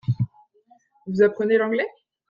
[1.05, 1.85] Vous apprenez l’anglais?